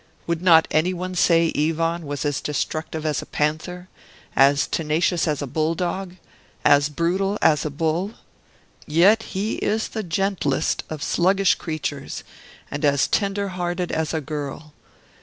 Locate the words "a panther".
3.21-3.87